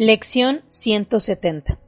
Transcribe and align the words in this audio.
Lección 0.00 0.62
170 0.66 1.80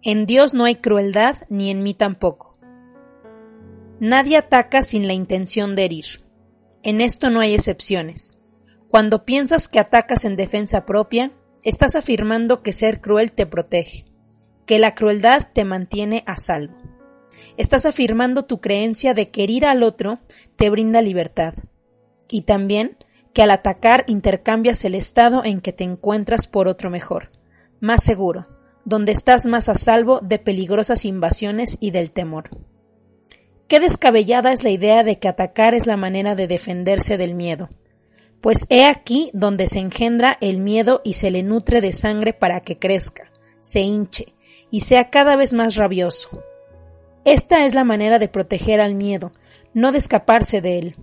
En 0.00 0.24
Dios 0.24 0.54
no 0.54 0.64
hay 0.64 0.76
crueldad, 0.76 1.36
ni 1.50 1.70
en 1.70 1.82
mí 1.82 1.92
tampoco. 1.92 2.56
Nadie 4.00 4.38
ataca 4.38 4.82
sin 4.82 5.06
la 5.06 5.12
intención 5.12 5.76
de 5.76 5.84
herir. 5.84 6.24
En 6.82 7.02
esto 7.02 7.28
no 7.28 7.40
hay 7.40 7.52
excepciones. 7.52 8.38
Cuando 8.88 9.26
piensas 9.26 9.68
que 9.68 9.78
atacas 9.78 10.24
en 10.24 10.36
defensa 10.36 10.86
propia, 10.86 11.30
estás 11.62 11.94
afirmando 11.94 12.62
que 12.62 12.72
ser 12.72 13.02
cruel 13.02 13.32
te 13.32 13.44
protege, 13.44 14.06
que 14.64 14.78
la 14.78 14.94
crueldad 14.94 15.48
te 15.52 15.66
mantiene 15.66 16.24
a 16.26 16.38
salvo. 16.38 16.78
Estás 17.58 17.84
afirmando 17.84 18.46
tu 18.46 18.62
creencia 18.62 19.12
de 19.12 19.28
que 19.28 19.44
herir 19.44 19.66
al 19.66 19.82
otro 19.82 20.20
te 20.56 20.70
brinda 20.70 21.02
libertad, 21.02 21.52
y 22.30 22.44
también 22.44 22.96
que 23.34 23.42
al 23.42 23.50
atacar 23.50 24.04
intercambias 24.06 24.84
el 24.84 24.94
estado 24.94 25.44
en 25.44 25.60
que 25.60 25.72
te 25.72 25.84
encuentras 25.84 26.46
por 26.46 26.68
otro 26.68 26.88
mejor, 26.88 27.32
más 27.80 28.02
seguro, 28.02 28.46
donde 28.84 29.12
estás 29.12 29.44
más 29.44 29.68
a 29.68 29.74
salvo 29.74 30.20
de 30.22 30.38
peligrosas 30.38 31.04
invasiones 31.04 31.76
y 31.80 31.90
del 31.90 32.12
temor. 32.12 32.48
Qué 33.66 33.80
descabellada 33.80 34.52
es 34.52 34.62
la 34.62 34.70
idea 34.70 35.02
de 35.04 35.18
que 35.18 35.28
atacar 35.28 35.74
es 35.74 35.86
la 35.86 35.96
manera 35.96 36.34
de 36.34 36.46
defenderse 36.46 37.18
del 37.18 37.34
miedo, 37.34 37.70
pues 38.40 38.66
he 38.68 38.84
aquí 38.84 39.30
donde 39.32 39.66
se 39.66 39.80
engendra 39.80 40.36
el 40.40 40.58
miedo 40.58 41.00
y 41.02 41.14
se 41.14 41.30
le 41.30 41.42
nutre 41.42 41.80
de 41.80 41.92
sangre 41.92 42.34
para 42.34 42.60
que 42.60 42.78
crezca, 42.78 43.32
se 43.60 43.80
hinche 43.80 44.34
y 44.70 44.82
sea 44.82 45.10
cada 45.10 45.34
vez 45.34 45.54
más 45.54 45.76
rabioso. 45.76 46.42
Esta 47.24 47.64
es 47.64 47.74
la 47.74 47.84
manera 47.84 48.18
de 48.18 48.28
proteger 48.28 48.80
al 48.80 48.94
miedo, 48.94 49.32
no 49.72 49.92
de 49.92 49.98
escaparse 49.98 50.60
de 50.60 50.78
él. 50.78 50.96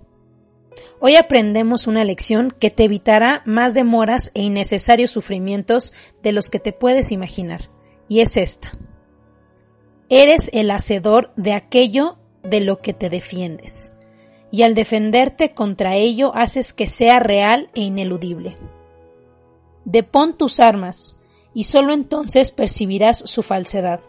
Hoy 1.00 1.16
aprendemos 1.16 1.86
una 1.86 2.04
lección 2.04 2.54
que 2.58 2.70
te 2.70 2.84
evitará 2.84 3.42
más 3.44 3.74
demoras 3.74 4.30
e 4.34 4.42
innecesarios 4.42 5.10
sufrimientos 5.10 5.92
de 6.22 6.32
los 6.32 6.48
que 6.48 6.60
te 6.60 6.72
puedes 6.72 7.12
imaginar, 7.12 7.70
y 8.08 8.20
es 8.20 8.36
esta. 8.36 8.78
Eres 10.08 10.50
el 10.52 10.70
hacedor 10.70 11.32
de 11.36 11.54
aquello 11.54 12.18
de 12.42 12.60
lo 12.60 12.80
que 12.80 12.92
te 12.92 13.10
defiendes, 13.10 13.92
y 14.50 14.62
al 14.62 14.74
defenderte 14.74 15.54
contra 15.54 15.96
ello 15.96 16.32
haces 16.34 16.72
que 16.72 16.86
sea 16.86 17.18
real 17.18 17.70
e 17.74 17.82
ineludible. 17.82 18.56
Depón 19.84 20.36
tus 20.36 20.60
armas, 20.60 21.18
y 21.54 21.64
sólo 21.64 21.92
entonces 21.92 22.52
percibirás 22.52 23.18
su 23.18 23.42
falsedad. 23.42 24.00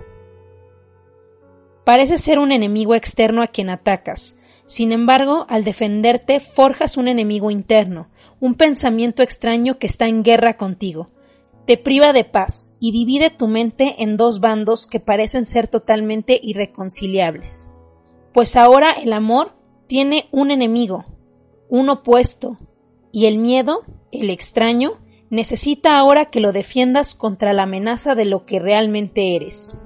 Parece 1.83 2.17
ser 2.17 2.39
un 2.39 2.51
enemigo 2.51 2.95
externo 2.95 3.41
a 3.41 3.47
quien 3.47 3.69
atacas, 3.69 4.37
sin 4.73 4.91
embargo, 4.91 5.45
al 5.49 5.63
defenderte 5.63 6.39
forjas 6.39 6.97
un 6.97 7.07
enemigo 7.07 7.51
interno, 7.51 8.09
un 8.39 8.55
pensamiento 8.55 9.21
extraño 9.21 9.77
que 9.77 9.85
está 9.85 10.07
en 10.07 10.23
guerra 10.23 10.57
contigo. 10.57 11.11
Te 11.67 11.77
priva 11.77 12.11
de 12.11 12.23
paz 12.23 12.75
y 12.79 12.91
divide 12.91 13.29
tu 13.29 13.47
mente 13.47 13.97
en 13.99 14.17
dos 14.17 14.39
bandos 14.39 14.87
que 14.87 14.99
parecen 14.99 15.45
ser 15.45 15.67
totalmente 15.67 16.39
irreconciliables. 16.41 17.69
Pues 18.33 18.55
ahora 18.55 18.93
el 18.93 19.13
amor 19.13 19.53
tiene 19.85 20.27
un 20.31 20.49
enemigo, 20.49 21.05
un 21.69 21.89
opuesto, 21.89 22.57
y 23.11 23.27
el 23.27 23.37
miedo, 23.37 23.83
el 24.11 24.31
extraño, 24.31 24.93
necesita 25.29 25.99
ahora 25.99 26.25
que 26.25 26.39
lo 26.39 26.51
defiendas 26.51 27.13
contra 27.13 27.53
la 27.53 27.63
amenaza 27.63 28.15
de 28.15 28.25
lo 28.25 28.47
que 28.47 28.57
realmente 28.57 29.35
eres. 29.35 29.77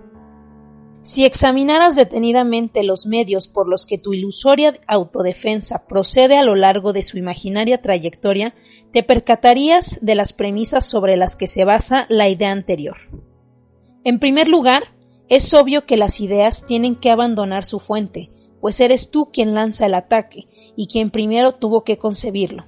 Si 1.08 1.24
examinaras 1.24 1.96
detenidamente 1.96 2.84
los 2.84 3.06
medios 3.06 3.48
por 3.48 3.70
los 3.70 3.86
que 3.86 3.98
tu 3.98 4.14
ilusoria 4.14 4.78
autodefensa 4.88 5.88
procede 5.88 6.36
a 6.36 6.44
lo 6.44 6.56
largo 6.56 6.92
de 6.92 7.02
su 7.02 7.18
imaginaria 7.18 7.82
trayectoria, 7.82 8.54
te 8.92 9.04
percatarías 9.04 10.00
de 10.02 10.16
las 10.16 10.34
premisas 10.34 10.86
sobre 10.86 11.16
las 11.16 11.38
que 11.38 11.48
se 11.48 11.64
basa 11.64 12.08
la 12.10 12.28
idea 12.28 12.52
anterior. 12.52 12.98
En 14.04 14.20
primer 14.20 14.50
lugar, 14.50 14.96
es 15.30 15.54
obvio 15.54 15.86
que 15.86 15.96
las 15.96 16.20
ideas 16.20 16.66
tienen 16.66 16.98
que 16.98 17.10
abandonar 17.10 17.64
su 17.64 17.80
fuente, 17.80 18.30
pues 18.60 18.82
eres 18.82 19.10
tú 19.10 19.30
quien 19.32 19.54
lanza 19.54 19.86
el 19.86 19.94
ataque 19.94 20.50
y 20.76 20.88
quien 20.88 21.10
primero 21.10 21.54
tuvo 21.54 21.86
que 21.86 21.98
concebirlo. 21.98 22.66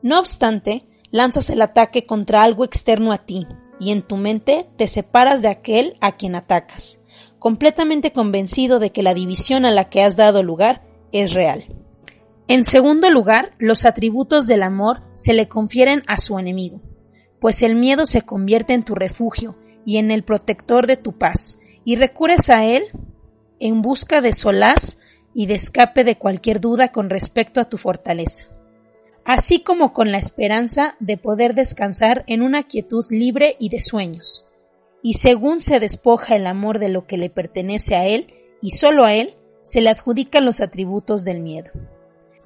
No 0.00 0.20
obstante, 0.20 0.86
lanzas 1.10 1.50
el 1.50 1.60
ataque 1.60 2.06
contra 2.06 2.44
algo 2.44 2.64
externo 2.64 3.10
a 3.10 3.18
ti, 3.18 3.48
y 3.80 3.90
en 3.90 4.02
tu 4.02 4.16
mente 4.16 4.68
te 4.76 4.86
separas 4.86 5.42
de 5.42 5.48
aquel 5.48 5.96
a 6.00 6.12
quien 6.12 6.36
atacas 6.36 7.00
completamente 7.38 8.12
convencido 8.12 8.78
de 8.78 8.90
que 8.90 9.02
la 9.02 9.14
división 9.14 9.64
a 9.64 9.70
la 9.70 9.88
que 9.88 10.02
has 10.02 10.16
dado 10.16 10.42
lugar 10.42 10.82
es 11.12 11.32
real. 11.32 11.66
En 12.48 12.64
segundo 12.64 13.10
lugar, 13.10 13.52
los 13.58 13.84
atributos 13.84 14.46
del 14.46 14.62
amor 14.62 15.02
se 15.12 15.34
le 15.34 15.48
confieren 15.48 16.02
a 16.06 16.16
su 16.16 16.38
enemigo, 16.38 16.80
pues 17.40 17.62
el 17.62 17.74
miedo 17.74 18.06
se 18.06 18.22
convierte 18.22 18.74
en 18.74 18.84
tu 18.84 18.94
refugio 18.94 19.58
y 19.84 19.98
en 19.98 20.10
el 20.10 20.24
protector 20.24 20.86
de 20.86 20.96
tu 20.96 21.18
paz, 21.18 21.58
y 21.84 21.96
recurres 21.96 22.50
a 22.50 22.64
él 22.64 22.84
en 23.60 23.82
busca 23.82 24.20
de 24.20 24.32
solaz 24.32 24.98
y 25.34 25.46
de 25.46 25.54
escape 25.54 26.04
de 26.04 26.16
cualquier 26.16 26.60
duda 26.60 26.90
con 26.90 27.10
respecto 27.10 27.60
a 27.60 27.68
tu 27.68 27.76
fortaleza, 27.76 28.46
así 29.24 29.60
como 29.60 29.92
con 29.92 30.10
la 30.10 30.18
esperanza 30.18 30.96
de 31.00 31.16
poder 31.18 31.54
descansar 31.54 32.24
en 32.26 32.42
una 32.42 32.62
quietud 32.62 33.04
libre 33.10 33.56
y 33.60 33.68
de 33.68 33.80
sueños 33.80 34.47
y 35.02 35.14
según 35.14 35.60
se 35.60 35.80
despoja 35.80 36.36
el 36.36 36.46
amor 36.46 36.78
de 36.78 36.88
lo 36.88 37.06
que 37.06 37.16
le 37.16 37.30
pertenece 37.30 37.94
a 37.96 38.06
él, 38.06 38.34
y 38.60 38.72
solo 38.72 39.04
a 39.04 39.14
él, 39.14 39.36
se 39.62 39.80
le 39.80 39.90
adjudican 39.90 40.44
los 40.44 40.60
atributos 40.60 41.24
del 41.24 41.40
miedo. 41.40 41.70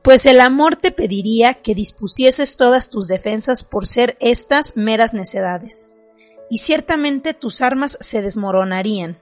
Pues 0.03 0.27
el 0.27 0.41
amor 0.41 0.77
te 0.77 0.91
pediría 0.91 1.55
que 1.55 1.75
dispusieses 1.75 2.57
todas 2.57 2.91
tus 2.91 3.07
defensas 3.07 3.62
por 3.62 3.87
ser 3.87 4.17
estas 4.21 4.77
meras 4.77 5.15
necedades, 5.15 5.91
y 6.51 6.59
ciertamente 6.59 7.35
tus 7.35 7.62
armas 7.62 7.97
se 8.01 8.21
desmoronarían, 8.21 9.21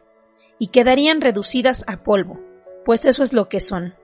y 0.58 0.68
quedarían 0.68 1.20
reducidas 1.20 1.84
a 1.86 2.02
polvo, 2.02 2.40
pues 2.84 3.04
eso 3.04 3.22
es 3.22 3.32
lo 3.32 3.48
que 3.48 3.60
son. 3.60 3.94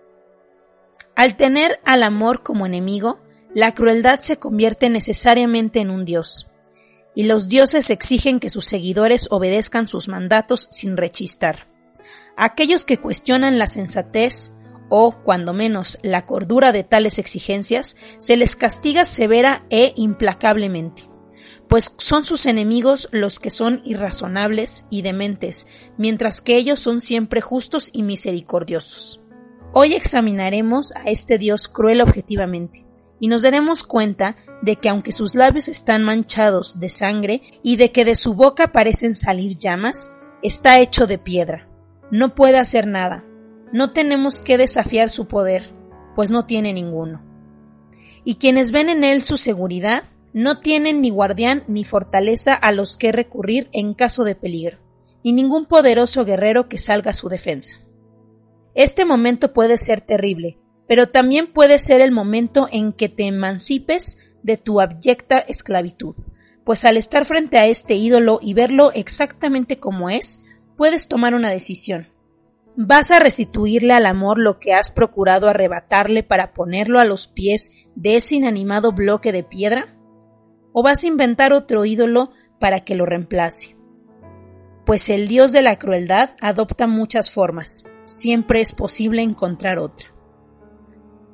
Al 1.14 1.36
tener 1.36 1.80
al 1.84 2.02
amor 2.02 2.42
como 2.42 2.66
enemigo, 2.66 3.18
la 3.54 3.74
crueldad 3.74 4.20
se 4.20 4.36
convierte 4.36 4.90
necesariamente 4.90 5.80
en 5.80 5.90
un 5.90 6.04
dios, 6.04 6.46
y 7.16 7.24
los 7.24 7.48
dioses 7.48 7.88
exigen 7.90 8.38
que 8.38 8.50
sus 8.50 8.66
seguidores 8.66 9.26
obedezcan 9.30 9.88
sus 9.88 10.06
mandatos 10.06 10.68
sin 10.70 10.98
rechistar. 10.98 11.66
Aquellos 12.36 12.84
que 12.84 12.98
cuestionan 12.98 13.58
la 13.58 13.66
sensatez 13.66 14.52
o, 14.90 15.12
cuando 15.24 15.54
menos, 15.54 15.98
la 16.02 16.26
cordura 16.26 16.72
de 16.72 16.84
tales 16.84 17.18
exigencias, 17.18 17.96
se 18.18 18.36
les 18.36 18.54
castiga 18.54 19.06
severa 19.06 19.64
e 19.70 19.94
implacablemente, 19.96 21.04
pues 21.68 21.94
son 21.96 22.26
sus 22.26 22.44
enemigos 22.44 23.08
los 23.12 23.40
que 23.40 23.50
son 23.50 23.80
irrazonables 23.84 24.84
y 24.90 25.00
dementes, 25.00 25.66
mientras 25.96 26.42
que 26.42 26.56
ellos 26.56 26.80
son 26.80 27.00
siempre 27.00 27.40
justos 27.40 27.90
y 27.94 28.02
misericordiosos. 28.02 29.22
Hoy 29.72 29.94
examinaremos 29.94 30.92
a 30.94 31.10
este 31.10 31.38
Dios 31.38 31.66
cruel 31.66 32.02
objetivamente, 32.02 32.86
y 33.20 33.28
nos 33.28 33.42
daremos 33.42 33.84
cuenta 33.84 34.36
de 34.62 34.76
que 34.76 34.88
aunque 34.88 35.12
sus 35.12 35.34
labios 35.34 35.68
están 35.68 36.02
manchados 36.02 36.78
de 36.78 36.88
sangre 36.88 37.42
y 37.62 37.76
de 37.76 37.92
que 37.92 38.04
de 38.04 38.14
su 38.14 38.34
boca 38.34 38.72
parecen 38.72 39.14
salir 39.14 39.58
llamas, 39.58 40.10
está 40.42 40.80
hecho 40.80 41.06
de 41.06 41.18
piedra. 41.18 41.68
No 42.10 42.34
puede 42.34 42.58
hacer 42.58 42.86
nada. 42.86 43.24
No 43.72 43.92
tenemos 43.92 44.40
que 44.40 44.58
desafiar 44.58 45.10
su 45.10 45.26
poder, 45.26 45.72
pues 46.14 46.30
no 46.30 46.46
tiene 46.46 46.72
ninguno. 46.72 47.22
Y 48.24 48.36
quienes 48.36 48.72
ven 48.72 48.88
en 48.88 49.04
él 49.04 49.22
su 49.22 49.36
seguridad, 49.36 50.04
no 50.32 50.60
tienen 50.60 51.00
ni 51.00 51.10
guardián 51.10 51.64
ni 51.66 51.84
fortaleza 51.84 52.54
a 52.54 52.70
los 52.70 52.96
que 52.96 53.10
recurrir 53.10 53.68
en 53.72 53.94
caso 53.94 54.22
de 54.24 54.34
peligro, 54.34 54.78
ni 55.24 55.32
ningún 55.32 55.66
poderoso 55.66 56.24
guerrero 56.24 56.68
que 56.68 56.78
salga 56.78 57.12
a 57.12 57.14
su 57.14 57.28
defensa. 57.28 57.80
Este 58.74 59.06
momento 59.06 59.54
puede 59.54 59.78
ser 59.78 60.02
terrible, 60.02 60.58
pero 60.88 61.08
también 61.08 61.52
puede 61.52 61.78
ser 61.78 62.00
el 62.00 62.12
momento 62.12 62.68
en 62.70 62.92
que 62.92 63.08
te 63.08 63.24
emancipes 63.24 64.18
de 64.42 64.56
tu 64.56 64.80
abyecta 64.80 65.38
esclavitud, 65.38 66.14
pues 66.64 66.84
al 66.84 66.96
estar 66.96 67.24
frente 67.24 67.58
a 67.58 67.66
este 67.66 67.94
ídolo 67.94 68.38
y 68.42 68.54
verlo 68.54 68.92
exactamente 68.92 69.78
como 69.78 70.10
es, 70.10 70.40
puedes 70.76 71.08
tomar 71.08 71.34
una 71.34 71.50
decisión. 71.50 72.08
¿Vas 72.76 73.10
a 73.10 73.18
restituirle 73.18 73.94
al 73.94 74.04
amor 74.04 74.38
lo 74.38 74.58
que 74.60 74.74
has 74.74 74.90
procurado 74.90 75.48
arrebatarle 75.48 76.22
para 76.22 76.52
ponerlo 76.52 77.00
a 77.00 77.06
los 77.06 77.26
pies 77.26 77.70
de 77.94 78.16
ese 78.16 78.34
inanimado 78.34 78.92
bloque 78.92 79.32
de 79.32 79.42
piedra? 79.42 79.96
¿O 80.72 80.82
vas 80.82 81.02
a 81.02 81.06
inventar 81.06 81.54
otro 81.54 81.86
ídolo 81.86 82.32
para 82.60 82.80
que 82.80 82.94
lo 82.94 83.06
reemplace? 83.06 83.76
Pues 84.84 85.08
el 85.08 85.26
dios 85.26 85.52
de 85.52 85.62
la 85.62 85.78
crueldad 85.78 86.36
adopta 86.40 86.86
muchas 86.86 87.32
formas, 87.32 87.86
siempre 88.04 88.60
es 88.60 88.72
posible 88.72 89.22
encontrar 89.22 89.78
otra. 89.78 90.15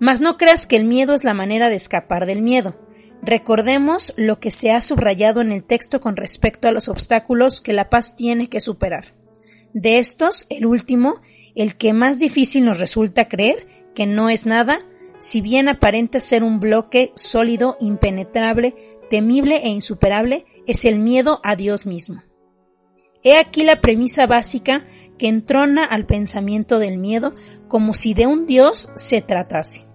Mas 0.02 0.20
no 0.20 0.36
creas 0.36 0.66
que 0.66 0.74
el 0.74 0.82
miedo 0.82 1.14
es 1.14 1.22
la 1.22 1.32
manera 1.32 1.68
de 1.68 1.76
escapar 1.76 2.26
del 2.26 2.42
miedo. 2.42 2.74
Recordemos 3.22 4.14
lo 4.16 4.40
que 4.40 4.50
se 4.50 4.72
ha 4.72 4.80
subrayado 4.80 5.40
en 5.40 5.52
el 5.52 5.62
texto 5.62 6.00
con 6.00 6.16
respecto 6.16 6.66
a 6.66 6.72
los 6.72 6.88
obstáculos 6.88 7.60
que 7.60 7.72
la 7.72 7.88
paz 7.88 8.16
tiene 8.16 8.48
que 8.48 8.60
superar. 8.60 9.14
De 9.74 10.00
estos, 10.00 10.48
el 10.50 10.66
último, 10.66 11.20
el 11.54 11.76
que 11.76 11.92
más 11.92 12.18
difícil 12.18 12.64
nos 12.64 12.80
resulta 12.80 13.28
creer, 13.28 13.68
que 13.94 14.08
no 14.08 14.28
es 14.28 14.44
nada, 14.44 14.80
si 15.20 15.40
bien 15.40 15.68
aparenta 15.68 16.18
ser 16.18 16.42
un 16.42 16.58
bloque 16.58 17.12
sólido, 17.14 17.76
impenetrable, 17.78 18.74
temible 19.08 19.58
e 19.58 19.68
insuperable, 19.68 20.46
es 20.66 20.84
el 20.84 20.98
miedo 20.98 21.40
a 21.44 21.54
Dios 21.54 21.86
mismo. 21.86 22.24
He 23.22 23.38
aquí 23.38 23.62
la 23.62 23.80
premisa 23.80 24.26
básica 24.26 24.84
que 25.16 25.28
entrona 25.28 25.84
al 25.84 26.06
pensamiento 26.06 26.80
del 26.80 26.98
miedo 26.98 27.36
como 27.68 27.94
si 27.94 28.14
de 28.14 28.26
un 28.26 28.46
Dios 28.46 28.90
se 28.96 29.20
tratase 29.20 29.91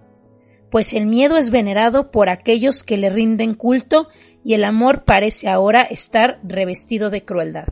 pues 0.70 0.92
el 0.92 1.06
miedo 1.06 1.36
es 1.36 1.50
venerado 1.50 2.10
por 2.10 2.28
aquellos 2.28 2.82
que 2.82 2.96
le 2.96 3.10
rinden 3.10 3.54
culto 3.54 4.08
y 4.44 4.54
el 4.54 4.64
amor 4.64 5.04
parece 5.04 5.48
ahora 5.48 5.82
estar 5.82 6.40
revestido 6.42 7.10
de 7.10 7.24
crueldad. 7.24 7.68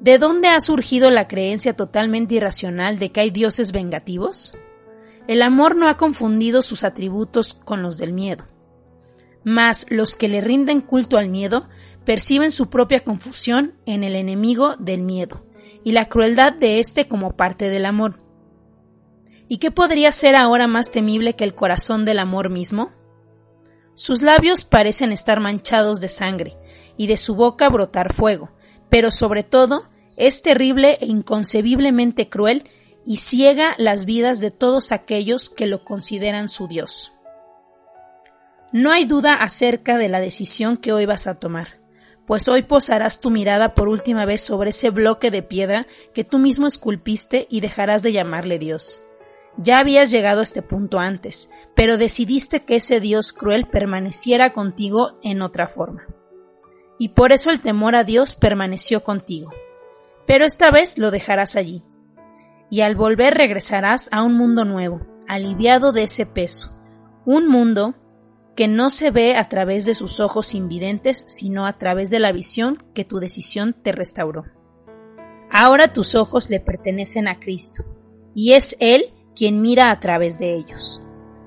¿De 0.00 0.18
dónde 0.18 0.48
ha 0.48 0.60
surgido 0.60 1.10
la 1.10 1.28
creencia 1.28 1.76
totalmente 1.76 2.34
irracional 2.34 2.98
de 2.98 3.12
que 3.12 3.20
hay 3.20 3.30
dioses 3.30 3.72
vengativos? 3.72 4.54
El 5.28 5.42
amor 5.42 5.76
no 5.76 5.88
ha 5.88 5.98
confundido 5.98 6.62
sus 6.62 6.84
atributos 6.84 7.54
con 7.54 7.82
los 7.82 7.98
del 7.98 8.12
miedo. 8.12 8.46
Mas 9.44 9.86
los 9.90 10.16
que 10.16 10.28
le 10.28 10.40
rinden 10.40 10.80
culto 10.80 11.18
al 11.18 11.28
miedo 11.28 11.68
perciben 12.04 12.50
su 12.50 12.70
propia 12.70 13.00
confusión 13.00 13.74
en 13.84 14.02
el 14.02 14.14
enemigo 14.14 14.74
del 14.78 15.02
miedo 15.02 15.44
y 15.84 15.92
la 15.92 16.08
crueldad 16.08 16.52
de 16.52 16.80
éste 16.80 17.06
como 17.06 17.36
parte 17.36 17.68
del 17.68 17.86
amor. 17.86 18.19
¿Y 19.52 19.58
qué 19.58 19.72
podría 19.72 20.12
ser 20.12 20.36
ahora 20.36 20.68
más 20.68 20.92
temible 20.92 21.34
que 21.34 21.42
el 21.42 21.56
corazón 21.56 22.04
del 22.04 22.20
amor 22.20 22.50
mismo? 22.50 22.92
Sus 23.96 24.22
labios 24.22 24.64
parecen 24.64 25.10
estar 25.10 25.40
manchados 25.40 26.00
de 26.00 26.08
sangre 26.08 26.56
y 26.96 27.08
de 27.08 27.16
su 27.16 27.34
boca 27.34 27.68
brotar 27.68 28.14
fuego, 28.14 28.52
pero 28.88 29.10
sobre 29.10 29.42
todo 29.42 29.90
es 30.16 30.42
terrible 30.42 30.98
e 31.00 31.06
inconcebiblemente 31.06 32.28
cruel 32.28 32.62
y 33.04 33.16
ciega 33.16 33.74
las 33.76 34.04
vidas 34.04 34.38
de 34.38 34.52
todos 34.52 34.92
aquellos 34.92 35.50
que 35.50 35.66
lo 35.66 35.84
consideran 35.84 36.48
su 36.48 36.68
Dios. 36.68 37.12
No 38.72 38.92
hay 38.92 39.04
duda 39.04 39.34
acerca 39.34 39.98
de 39.98 40.08
la 40.08 40.20
decisión 40.20 40.76
que 40.76 40.92
hoy 40.92 41.06
vas 41.06 41.26
a 41.26 41.40
tomar, 41.40 41.80
pues 42.24 42.46
hoy 42.46 42.62
posarás 42.62 43.18
tu 43.18 43.30
mirada 43.30 43.74
por 43.74 43.88
última 43.88 44.26
vez 44.26 44.42
sobre 44.42 44.70
ese 44.70 44.90
bloque 44.90 45.32
de 45.32 45.42
piedra 45.42 45.88
que 46.14 46.22
tú 46.22 46.38
mismo 46.38 46.68
esculpiste 46.68 47.48
y 47.50 47.58
dejarás 47.58 48.04
de 48.04 48.12
llamarle 48.12 48.60
Dios. 48.60 49.00
Ya 49.56 49.78
habías 49.78 50.10
llegado 50.10 50.40
a 50.40 50.44
este 50.44 50.62
punto 50.62 50.98
antes, 50.98 51.50
pero 51.74 51.98
decidiste 51.98 52.64
que 52.64 52.76
ese 52.76 53.00
Dios 53.00 53.32
cruel 53.32 53.66
permaneciera 53.68 54.52
contigo 54.52 55.18
en 55.22 55.42
otra 55.42 55.68
forma. 55.68 56.06
Y 56.98 57.10
por 57.10 57.32
eso 57.32 57.50
el 57.50 57.60
temor 57.60 57.94
a 57.94 58.04
Dios 58.04 58.36
permaneció 58.36 59.02
contigo. 59.02 59.50
Pero 60.26 60.44
esta 60.44 60.70
vez 60.70 60.98
lo 60.98 61.10
dejarás 61.10 61.56
allí. 61.56 61.82
Y 62.70 62.82
al 62.82 62.94
volver 62.94 63.34
regresarás 63.34 64.08
a 64.12 64.22
un 64.22 64.34
mundo 64.34 64.64
nuevo, 64.64 65.00
aliviado 65.26 65.92
de 65.92 66.04
ese 66.04 66.26
peso. 66.26 66.76
Un 67.24 67.48
mundo 67.48 67.94
que 68.54 68.68
no 68.68 68.90
se 68.90 69.10
ve 69.10 69.36
a 69.36 69.48
través 69.48 69.86
de 69.86 69.94
sus 69.94 70.20
ojos 70.20 70.54
invidentes, 70.54 71.24
sino 71.26 71.66
a 71.66 71.78
través 71.78 72.10
de 72.10 72.18
la 72.18 72.32
visión 72.32 72.84
que 72.94 73.04
tu 73.04 73.18
decisión 73.18 73.74
te 73.82 73.92
restauró. 73.92 74.44
Ahora 75.50 75.92
tus 75.92 76.14
ojos 76.14 76.50
le 76.50 76.60
pertenecen 76.60 77.26
a 77.26 77.40
Cristo, 77.40 77.84
y 78.34 78.52
es 78.52 78.76
Él 78.78 79.14
quien 79.34 79.60
mira 79.60 79.90
a 79.90 80.00
través 80.00 80.38
de 80.38 80.54
ellos. 80.54 81.02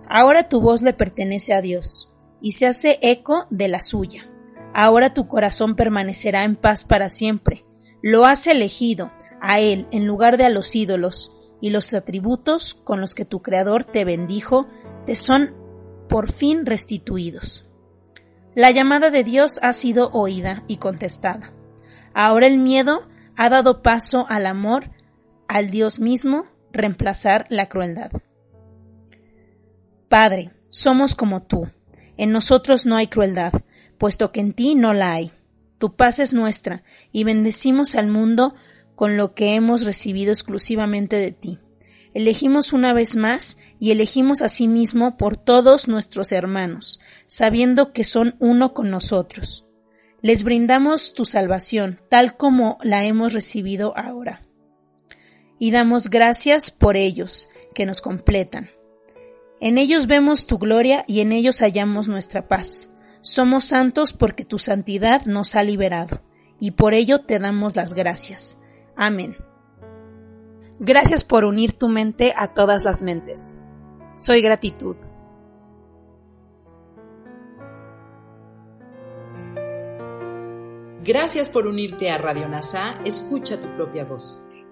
Ahora 0.07 0.50
tu 0.50 0.62
voz 0.62 0.81
le 0.81 0.94
pertenece 0.94 1.53
a 1.53 1.62
Dios, 1.62 2.12
y 2.41 2.53
se 2.53 2.68
hace 2.68 3.00
eco 3.01 3.45
de 3.50 3.68
la 3.68 3.81
suya. 3.81 4.30
Ahora 4.74 5.13
tu 5.13 5.27
corazón 5.27 5.75
permanecerá 5.75 6.44
en 6.44 6.56
paz 6.56 6.83
para 6.83 7.09
siempre. 7.09 7.65
Lo 8.01 8.25
has 8.25 8.47
elegido 8.47 9.12
a 9.39 9.59
Él 9.59 9.88
en 9.91 10.06
lugar 10.06 10.38
de 10.38 10.45
a 10.45 10.50
los 10.50 10.75
ídolos, 10.75 11.31
y 11.62 11.69
los 11.69 11.94
atributos 11.94 12.74
con 12.74 13.00
los 13.00 13.15
que 13.15 13.24
tu 13.24 13.41
Creador 13.41 13.86
te 13.86 14.03
bendijo 14.03 14.68
te 15.06 15.15
son 15.15 15.56
por 16.09 16.31
fin 16.31 16.65
restituidos. 16.65 17.69
La 18.56 18.71
llamada 18.71 19.09
de 19.09 19.24
Dios 19.24 19.59
ha 19.63 19.74
sido 19.74 20.09
oída 20.12 20.63
y 20.68 20.77
contestada. 20.77 21.53
Ahora 22.13 22.47
el 22.47 22.57
miedo 22.57 23.07
ha 23.36 23.50
dado 23.50 23.81
paso 23.81 24.25
al 24.29 24.45
amor, 24.45 24.91
al 25.47 25.71
Dios 25.71 26.00
mismo 26.00 26.45
reemplazar 26.73 27.45
la 27.49 27.69
crueldad. 27.69 28.11
Padre, 30.09 30.51
somos 30.69 31.15
como 31.15 31.41
tú. 31.41 31.69
En 32.17 32.31
nosotros 32.31 32.85
no 32.85 32.97
hay 32.97 33.07
crueldad, 33.07 33.53
puesto 33.97 34.31
que 34.31 34.41
en 34.41 34.53
ti 34.53 34.75
no 34.75 34.93
la 34.93 35.13
hay. 35.13 35.31
Tu 35.77 35.95
paz 35.95 36.19
es 36.19 36.33
nuestra, 36.33 36.83
y 37.11 37.23
bendecimos 37.23 37.95
al 37.95 38.07
mundo 38.07 38.55
con 38.95 39.17
lo 39.17 39.33
que 39.33 39.55
hemos 39.55 39.85
recibido 39.85 40.31
exclusivamente 40.31 41.15
de 41.15 41.31
ti. 41.31 41.59
Elegimos 42.13 42.73
una 42.73 42.93
vez 42.93 43.15
más 43.15 43.57
y 43.79 43.89
elegimos 43.89 44.43
a 44.43 44.49
sí 44.49 44.67
mismo 44.67 45.17
por 45.17 45.35
todos 45.35 45.87
nuestros 45.87 46.31
hermanos, 46.31 46.99
sabiendo 47.25 47.91
que 47.91 48.03
son 48.03 48.35
uno 48.39 48.73
con 48.73 48.91
nosotros. 48.91 49.65
Les 50.21 50.43
brindamos 50.43 51.13
tu 51.15 51.25
salvación, 51.25 51.99
tal 52.09 52.37
como 52.37 52.77
la 52.83 53.03
hemos 53.03 53.33
recibido 53.33 53.97
ahora 53.97 54.42
y 55.63 55.71
damos 55.71 56.10
gracias 56.10 56.71
por 56.71 56.98
ellos, 56.98 57.50
que 57.74 57.86
nos 57.86 58.01
completan. 58.01 58.69
En 59.62 59.77
ellos 59.77 60.07
vemos 60.07 60.45
tu 60.45 60.57
gloria 60.57 61.06
y 61.07 61.21
en 61.21 61.31
ellos 61.31 61.62
hallamos 61.62 62.10
nuestra 62.10 62.50
paz. 62.50 62.89
Somos 63.21 63.63
santos 63.63 64.12
porque 64.12 64.44
tu 64.44 64.60
santidad 64.60 65.25
nos 65.25 65.56
ha 65.56 65.63
liberado, 65.63 66.21
y 66.60 66.71
por 66.71 66.94
ello 66.94 67.19
te 67.21 67.39
damos 67.39 67.77
las 67.77 67.93
gracias. 67.93 68.60
Amén. 68.98 69.38
Gracias 70.82 71.24
por 71.24 71.46
unir 71.46 71.72
tu 71.72 71.88
mente 71.88 72.34
a 72.36 72.53
todas 72.53 72.84
las 72.84 73.01
mentes. 73.01 73.62
Soy 74.15 74.41
gratitud. 74.41 74.98
Gracias 81.05 81.48
por 81.48 81.67
unirte 81.67 82.12
a 82.12 82.17
Radio 82.17 82.50
NASA. 82.50 83.00
Escucha 83.05 83.62
tu 83.62 83.74
propia 83.77 84.03
voz. 84.03 84.42